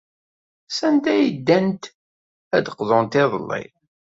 Sanda 0.77 1.09
ay 1.13 1.27
ddant 1.37 1.83
ad 2.55 2.61
d-qḍunt 2.65 3.19
iḍelli? 3.23 3.63